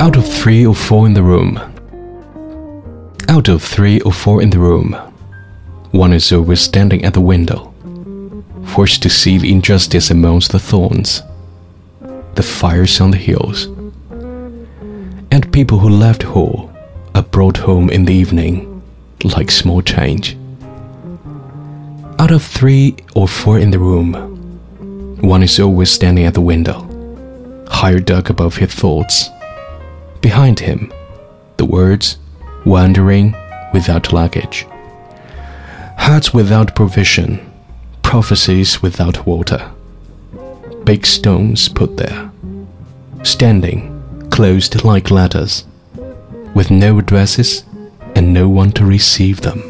[0.00, 1.58] Out of three or four in the room,
[3.28, 4.94] out of three or four in the room,
[5.90, 7.74] one is always standing at the window,
[8.68, 11.22] forced to see the injustice amongst the thorns,
[12.34, 13.66] the fires on the hills,
[15.30, 16.72] and people who left Hall
[17.14, 18.82] are brought home in the evening
[19.22, 20.34] like small change.
[22.20, 24.12] Out of three or four in the room,
[25.20, 26.82] one is always standing at the window,
[27.68, 29.28] higher dug above his thoughts.
[30.20, 30.92] Behind him,
[31.58, 32.18] the words,
[32.64, 33.36] wandering
[33.72, 34.66] without luggage,
[35.96, 37.38] hearts without provision,
[38.02, 39.70] prophecies without water,
[40.82, 42.32] big stones put there,
[43.22, 43.94] standing
[44.30, 45.64] closed like letters,
[46.52, 47.62] with no addresses
[48.16, 49.62] and no one to receive them.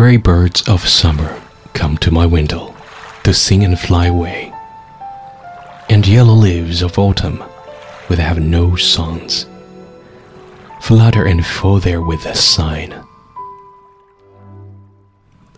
[0.00, 1.42] Stray birds of summer
[1.74, 2.74] come to my window
[3.22, 4.50] to sing and fly away,
[5.90, 7.44] and yellow leaves of autumn,
[8.08, 9.44] without no songs,
[10.80, 12.94] flutter and fall there with a sign.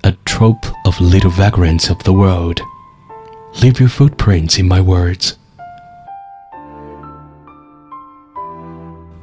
[0.02, 2.60] A troop of little vagrants of the world,
[3.62, 5.38] leave your footprints in my words.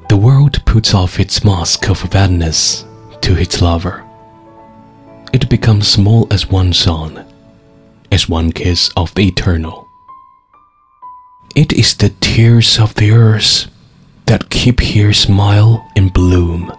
[0.08, 2.86] The world puts off its mask of badness
[3.20, 4.09] to its lover.
[5.32, 7.24] It becomes small as one song,
[8.12, 9.88] as one kiss of the eternal.
[11.56, 13.68] It is the tears of the earth
[14.26, 16.74] that keep here smile and bloom.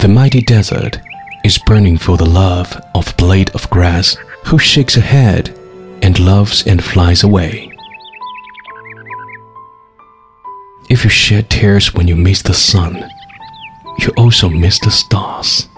[0.00, 0.98] The mighty desert
[1.44, 5.58] is burning for the love of blade of grass who shakes a head
[6.02, 7.70] and loves and flies away.
[10.90, 13.08] If you shed tears when you miss the sun,
[13.98, 15.68] you also miss the stars.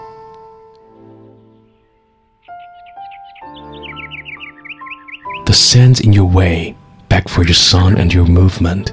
[5.45, 6.75] The sands in your way
[7.09, 8.91] beg for your sun and your movement.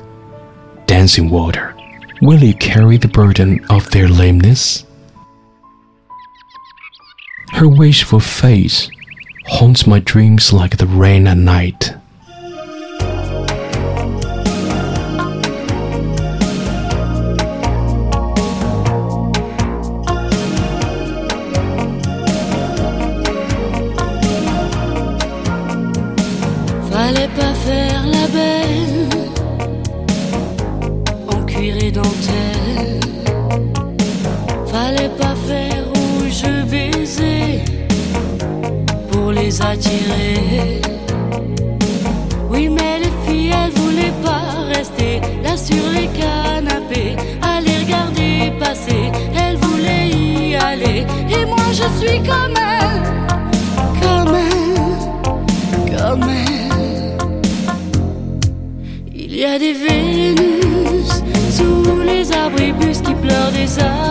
[0.86, 1.74] Dancing water,
[2.22, 4.84] will you carry the burden of their lameness?
[7.52, 8.88] Her wishful face
[9.46, 11.94] haunts my dreams like the rain at night.
[63.66, 64.03] Qui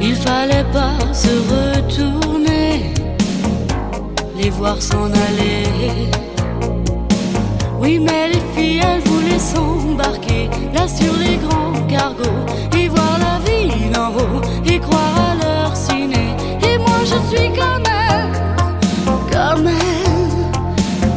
[0.00, 2.92] Il fallait pas se retourner,
[4.36, 6.10] les voir s'en aller.
[7.80, 12.44] Oui, mais les filles, elles voulaient s'embarquer là sur les grands cargos
[12.76, 16.34] et voir la ville en haut et croire à leur ciné.
[16.68, 18.32] Et moi, je suis comme elle,
[19.32, 20.34] comme elle,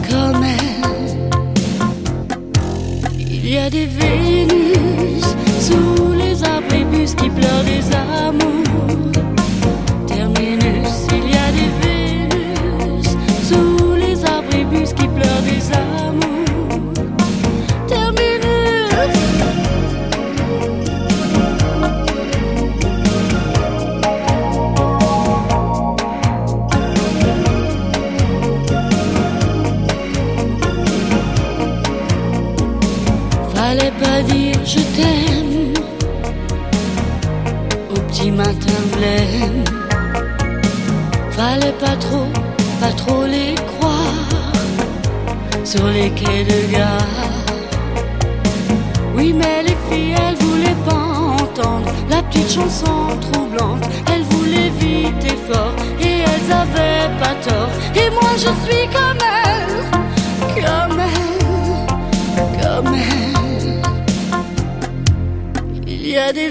[0.10, 1.20] comme elle.
[3.20, 4.35] Il y a des Vénus
[33.78, 35.74] Fallait pas dire je t'aime
[37.92, 39.64] au petit matin blême.
[41.32, 42.28] Fallait pas trop,
[42.80, 44.54] pas trop les croire
[45.66, 47.36] sur les quais de gare.
[49.14, 53.84] Oui, mais les filles, elles voulaient pas entendre la petite chanson troublante.
[54.14, 57.72] Elles voulaient vite et fort et elles avaient pas tort.
[57.94, 63.35] Et moi, je suis comme elles, comme elles, comme elles.
[66.16, 66.50] Y a des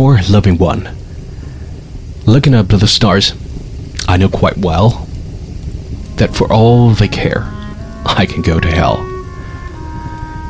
[0.00, 0.88] more loving one.
[2.24, 3.34] Looking up to the stars,
[4.08, 5.06] I know quite well
[6.16, 7.42] that for all they care,
[8.06, 8.96] I can go to hell.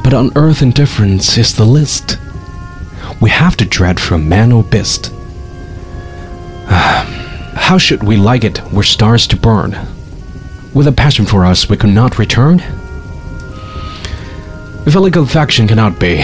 [0.05, 2.17] But on earth indifference is the list.
[3.21, 5.07] We have to dread from man or beast.
[6.69, 9.73] How should we like it were stars to burn?
[10.75, 12.61] With a passion for us we could not return?
[14.87, 16.19] If a legal faction cannot be,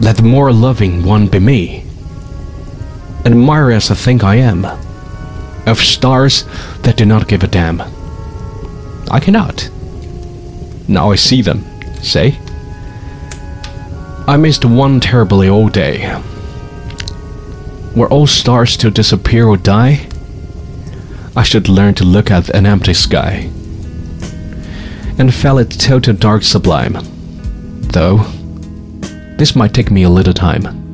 [0.00, 1.87] let the more loving one be me.
[3.24, 4.64] Admire as I think I am,
[5.66, 6.44] of stars
[6.82, 7.80] that do not give a damn.
[9.10, 9.68] I cannot.
[10.88, 11.64] Now I see them,
[12.02, 12.38] say.
[14.26, 16.14] I missed one terribly old day.
[17.94, 20.06] Were all stars to disappear or die?
[21.36, 23.50] I should learn to look at an empty sky
[25.18, 26.96] and feel it total dark sublime.
[27.92, 28.18] Though,
[29.36, 30.87] this might take me a little time.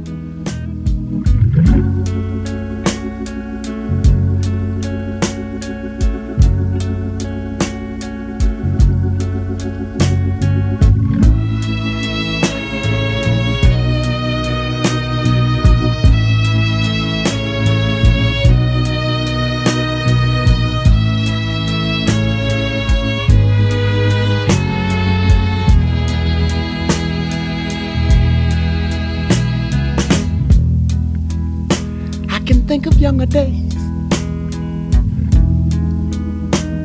[32.66, 33.74] Think of younger days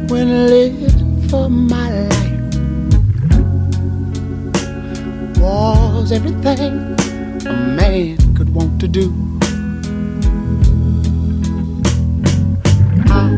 [0.10, 2.30] when lived for my life
[5.40, 6.74] was everything
[7.46, 9.14] a man could want to do.
[13.08, 13.30] I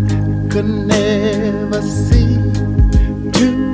[0.50, 2.38] could never see
[3.34, 3.71] tomorrow.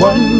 [0.00, 0.39] What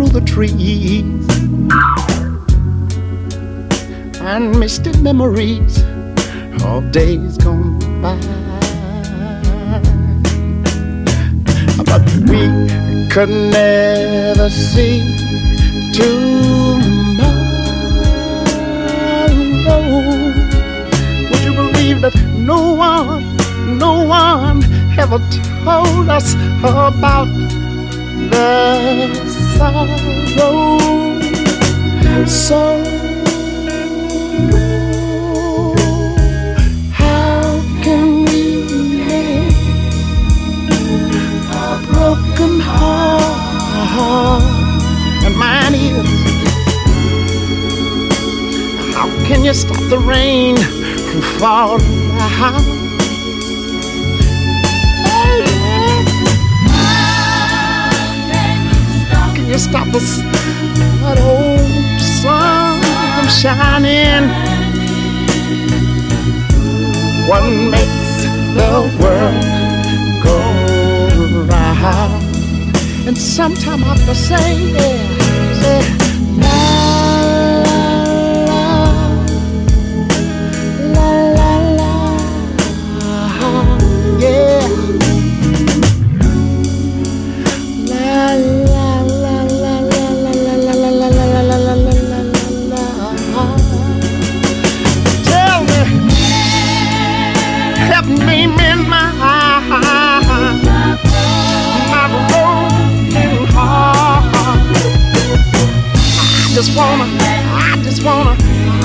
[0.00, 1.28] through the trees
[4.22, 5.82] and misty memories
[6.64, 8.16] of days gone by.
[11.84, 12.42] But we
[13.10, 15.02] could never see
[15.92, 17.20] tomorrow.
[21.28, 23.36] Would you believe that no one,
[23.76, 24.64] no one
[24.98, 25.18] ever
[25.62, 27.28] told us about
[28.30, 29.29] the
[29.60, 29.86] sorrow?
[32.26, 32.60] So
[36.92, 38.42] how can we
[38.96, 39.52] mend
[41.52, 44.44] a broken heart?
[45.24, 46.08] And mine is
[48.94, 52.79] how can you stop the rain from falling
[59.60, 60.16] stop this
[61.02, 62.80] that old sun
[63.14, 64.24] from shining?
[67.28, 68.24] What makes
[68.56, 69.44] the world
[70.24, 70.36] go
[71.44, 72.24] round?
[73.06, 76.09] And sometime I have to say, yeah, say,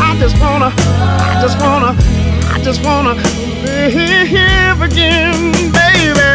[0.08, 1.96] I just wanna, I just wanna,
[2.54, 3.16] I just wanna
[3.64, 6.32] live again, baby.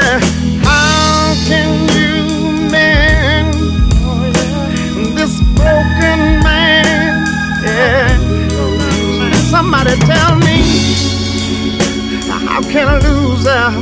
[0.65, 3.55] How can you mend
[5.17, 7.25] this broken man?
[7.65, 8.09] Yeah.
[9.50, 10.59] Somebody tell me,
[12.29, 13.73] how can a loser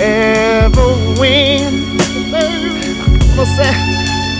[0.00, 0.88] ever
[1.20, 1.98] win?
[2.34, 3.72] I'm gonna say,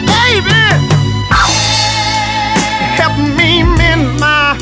[0.07, 0.82] baby,
[3.37, 4.57] me mend my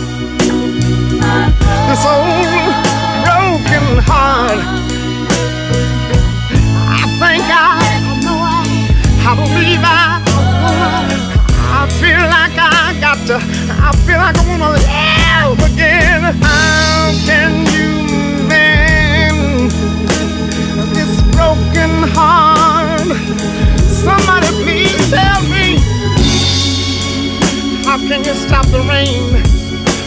[1.88, 2.74] this old
[3.24, 4.60] broken heart.
[6.88, 7.80] I think I,
[9.26, 10.22] I believe I,
[11.78, 16.22] I feel like I got to, I feel like I wanna live again.
[16.42, 17.90] How can you
[18.48, 19.70] mend
[20.94, 23.08] this broken heart?
[24.04, 25.29] Somebody please
[28.10, 29.40] can you stop the rain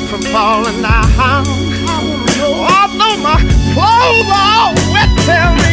[0.10, 1.48] from falling down?
[1.88, 3.40] Although oh, my
[3.74, 5.73] clothes are wet, tell me.